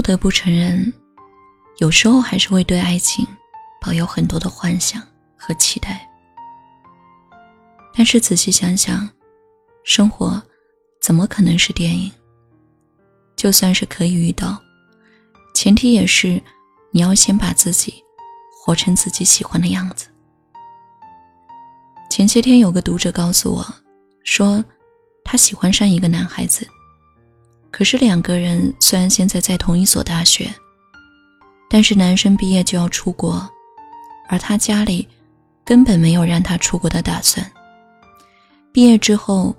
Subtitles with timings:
[0.00, 0.90] 不得不承认，
[1.76, 3.26] 有时候还是会对爱情
[3.82, 5.06] 抱有很多的幻想
[5.36, 6.08] 和期待。
[7.92, 9.06] 但是仔细想想，
[9.84, 10.42] 生活
[11.02, 12.10] 怎么可能是电影？
[13.36, 14.58] 就算是可以遇到，
[15.54, 16.42] 前提也是
[16.92, 18.02] 你要先把自己
[18.50, 20.06] 活成自己喜欢的样子。
[22.08, 23.74] 前些天有个读者告诉我，
[24.24, 24.64] 说
[25.26, 26.66] 他喜欢上一个男孩子。
[27.70, 30.52] 可是两个人虽然现在在同一所大学，
[31.68, 33.48] 但是男生毕业就要出国，
[34.28, 35.08] 而他家里
[35.64, 37.48] 根本没有让他出国的打算。
[38.72, 39.54] 毕业之后，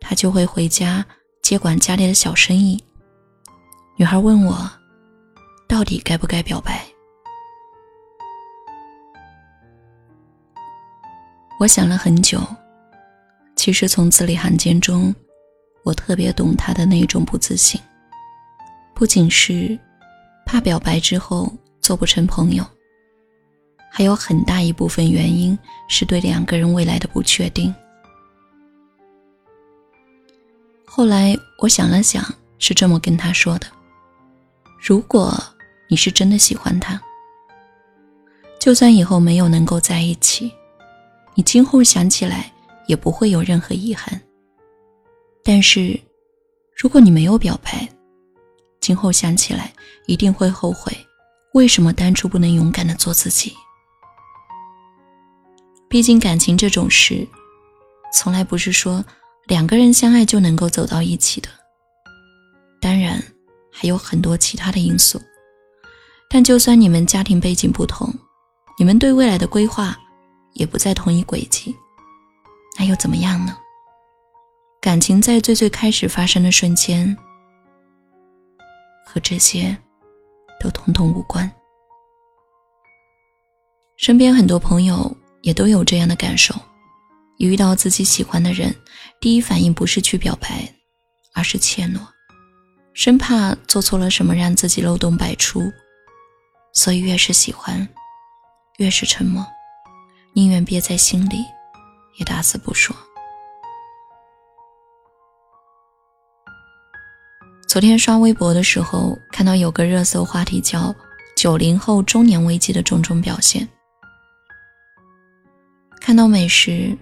[0.00, 1.04] 他就会回家
[1.42, 2.82] 接管家里的小生意。
[3.96, 4.70] 女孩问我，
[5.66, 6.86] 到底该不该表白？
[11.58, 12.40] 我想了很久，
[13.56, 15.12] 其实从字里行间中。
[15.88, 17.80] 我特别懂他的那种不自信，
[18.94, 19.78] 不仅是
[20.44, 22.62] 怕表白之后做不成朋友，
[23.90, 27.74] 还有很大一部分原因是对两个人未来的不确定。
[30.84, 32.22] 后来我想了想，
[32.58, 33.66] 是这么跟他说的
[34.78, 35.42] ：“如果
[35.88, 37.00] 你是真的喜欢他，
[38.60, 40.52] 就算以后没有能够在一起，
[41.34, 42.52] 你今后想起来
[42.86, 44.20] 也不会有任何遗憾。”
[45.50, 45.98] 但是，
[46.76, 47.88] 如果你没有表白，
[48.82, 49.72] 今后想起来
[50.04, 50.94] 一定会后悔，
[51.54, 53.56] 为什么当初不能勇敢的做自己？
[55.88, 57.26] 毕竟感情这种事，
[58.12, 59.02] 从来不是说
[59.46, 61.48] 两个人相爱就能够走到一起的。
[62.78, 63.18] 当然，
[63.72, 65.18] 还有很多其他的因素。
[66.28, 68.12] 但就算你们家庭背景不同，
[68.78, 69.98] 你们对未来的规划
[70.52, 71.74] 也不在同一轨迹，
[72.78, 73.56] 那又怎么样呢？
[74.80, 77.16] 感情在最最开始发生的瞬间，
[79.04, 79.76] 和这些
[80.60, 81.50] 都统统无关。
[83.96, 86.54] 身边很多朋友也都有这样的感受：
[87.38, 88.72] 一遇到自己喜欢的人，
[89.20, 90.72] 第一反应不是去表白，
[91.34, 91.98] 而是怯懦，
[92.94, 95.72] 生怕做错了什么让自己漏洞百出，
[96.72, 97.86] 所以越是喜欢，
[98.78, 99.44] 越是沉默，
[100.34, 101.38] 宁愿憋在心里，
[102.20, 102.94] 也打死不说。
[107.78, 110.92] 昨天刷微博的时候，看到有个热搜话题叫
[111.38, 113.68] “九零后中年危机的种种表现”。
[116.02, 116.98] 看到美食，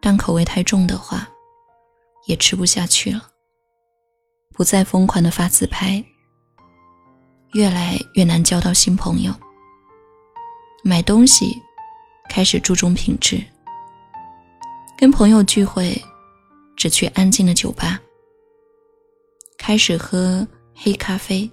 [0.00, 1.28] 但口味太重的话，
[2.26, 3.28] 也吃不下去了。
[4.54, 6.02] 不再疯狂的发自拍，
[7.52, 9.34] 越来越难交到新朋友。
[10.82, 11.54] 买东西
[12.30, 13.44] 开始注重品质，
[14.96, 16.02] 跟朋友聚会
[16.78, 18.00] 只去安静的酒吧。
[19.56, 21.50] 开始喝黑咖啡，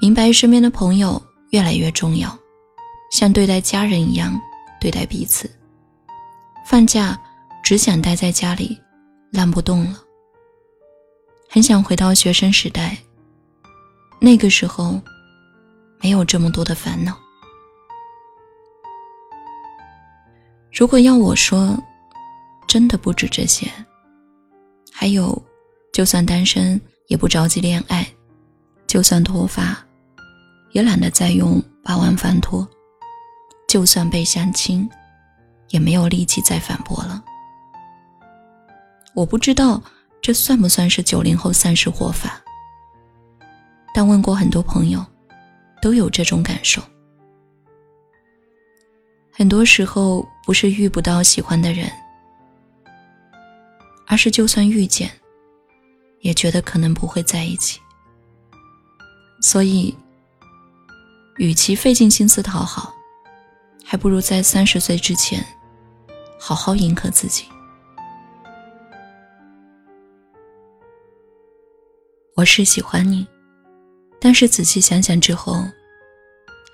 [0.00, 2.36] 明白身边的朋友越来越重要，
[3.10, 4.40] 像对待家人一样
[4.80, 5.50] 对待彼此。
[6.66, 7.20] 放假
[7.62, 8.80] 只想待在家里，
[9.30, 10.00] 烂不动了。
[11.48, 12.96] 很想回到学生时代，
[14.20, 15.00] 那个时候
[16.00, 17.18] 没有这么多的烦恼。
[20.72, 21.76] 如果要我说，
[22.66, 23.70] 真的不止这些，
[24.92, 25.42] 还有。
[25.94, 28.02] 就算单身，也不着急恋爱；
[28.84, 29.78] 就算脱发，
[30.72, 32.66] 也懒得再用八万翻拖；
[33.68, 34.90] 就算被相亲，
[35.68, 37.22] 也没有力气再反驳了。
[39.14, 39.80] 我不知道
[40.20, 42.42] 这算不算是九零后三十活法，
[43.94, 45.06] 但问过很多朋友，
[45.80, 46.82] 都有这种感受。
[49.30, 51.88] 很多时候不是遇不到喜欢的人，
[54.08, 55.08] 而是就算遇见。
[56.24, 57.78] 也觉得可能不会在一起，
[59.42, 59.94] 所以，
[61.36, 62.94] 与其费尽心思讨好，
[63.84, 65.44] 还不如在三十岁之前，
[66.40, 67.44] 好好迎合自己。
[72.34, 73.28] 我是喜欢你，
[74.18, 75.62] 但是仔细想想之后，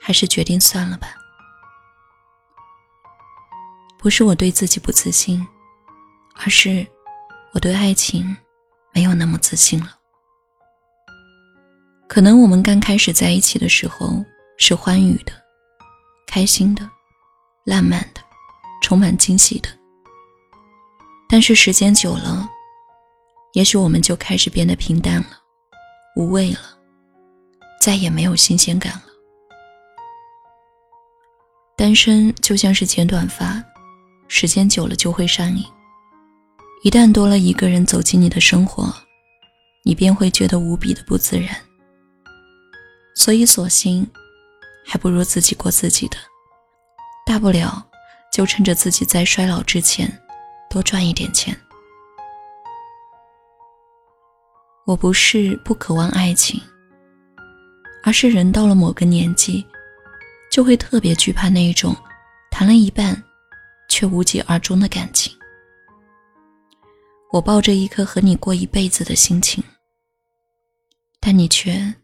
[0.00, 1.08] 还是决定算了吧。
[3.98, 5.44] 不是我对自己不自信，
[6.36, 6.86] 而是
[7.52, 8.36] 我对爱情。
[8.92, 9.96] 没有那么自信了。
[12.08, 14.24] 可能我们刚开始在一起的时候
[14.58, 15.32] 是欢愉的、
[16.26, 16.88] 开心的、
[17.64, 18.20] 浪漫的、
[18.82, 19.68] 充满惊喜的。
[21.28, 22.48] 但是时间久了，
[23.52, 25.38] 也许我们就开始变得平淡了、
[26.16, 26.58] 无味了，
[27.80, 29.02] 再也没有新鲜感了。
[31.76, 33.62] 单身就像是剪短发，
[34.26, 35.64] 时间久了就会上瘾。
[36.82, 38.90] 一旦多了一个人走进你的生活，
[39.84, 41.54] 你便会觉得无比的不自然。
[43.14, 44.08] 所以索性
[44.86, 46.16] 还不如自己过自己的，
[47.26, 47.86] 大不了
[48.32, 50.10] 就趁着自己在衰老之前
[50.70, 51.54] 多赚一点钱。
[54.86, 56.58] 我不是不渴望爱情，
[58.02, 59.62] 而是人到了某个年纪，
[60.50, 61.94] 就会特别惧怕那一种
[62.50, 63.22] 谈了一半
[63.90, 65.30] 却无疾而终的感情。
[67.32, 69.62] 我抱着一颗和你过一辈子的心情，
[71.20, 71.94] 但你却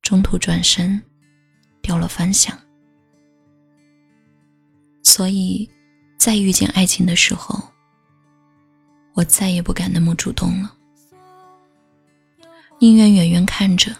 [0.00, 1.02] 中途转身，
[1.82, 2.58] 掉了方向。
[5.02, 5.68] 所以，
[6.18, 7.62] 在遇见爱情的时候，
[9.12, 10.74] 我再也不敢那么主动了，
[12.78, 13.94] 宁愿远远看着，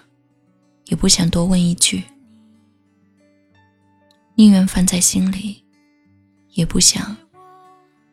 [0.87, 2.03] 也不想多问一句；
[4.35, 5.63] 宁愿放在心里，
[6.55, 7.15] 也不想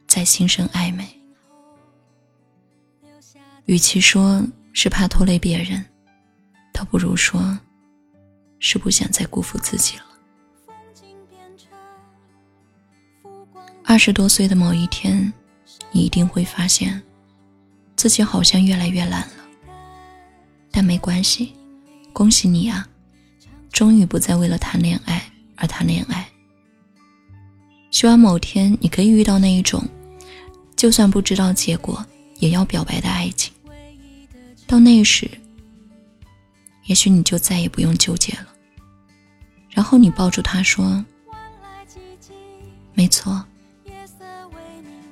[0.06, 1.21] 再心生暧昧。
[3.66, 5.84] 与其说是怕拖累别人，
[6.74, 7.58] 倒不如说
[8.60, 10.04] 是不想再辜负自己了。
[13.84, 15.32] 二十多岁的某一天，
[15.92, 17.02] 你一定会发现，
[17.96, 19.34] 自己好像越来越懒了。
[20.72, 21.54] 但没关系，
[22.14, 22.88] 恭喜你啊，
[23.72, 25.22] 终于不再为了谈恋爱
[25.56, 26.28] 而谈恋爱。
[27.90, 29.84] 希望某天你可以遇到那一种，
[30.78, 32.06] 就算不知道结果
[32.42, 33.54] 也要表白的爱情。
[34.68, 35.30] 到那时，
[36.88, 38.48] 也许你就再也不用纠结了。
[39.70, 41.06] 然后你抱住他说
[42.94, 43.46] ：“没错，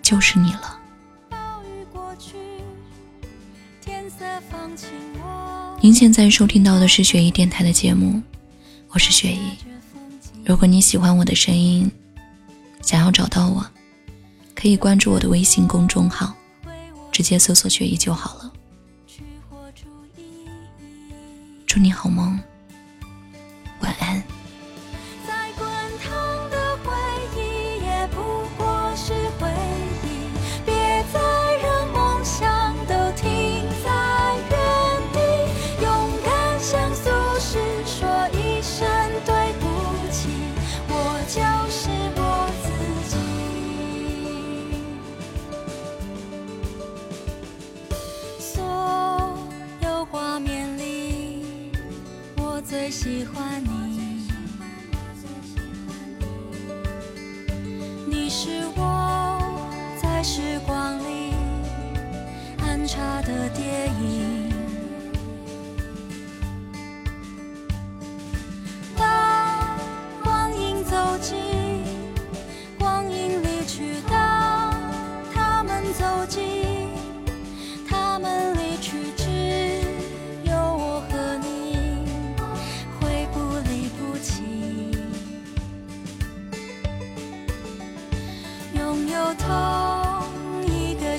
[0.01, 0.77] 就是你了。”
[5.81, 8.21] 您现在收听到的是雪姨电台的节目，
[8.89, 9.51] 我是雪姨。
[10.43, 11.89] 如果你喜欢我的声音，
[12.81, 13.65] 想要找到我，
[14.55, 16.33] 可以关注我的微信公众号，
[17.19, 18.53] 直接搜索“雪姨”就好了。
[21.67, 22.39] 祝你好梦。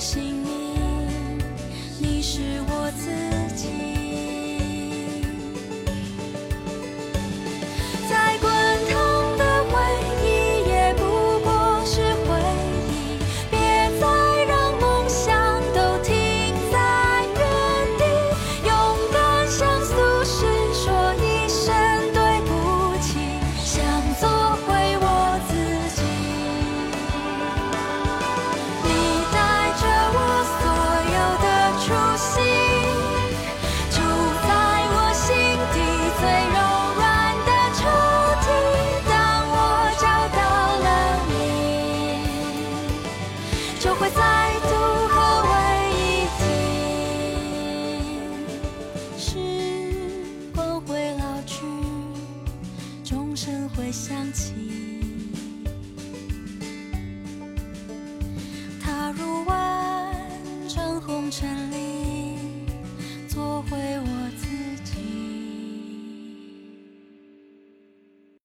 [0.00, 0.29] 心
[53.92, 54.79] 想起，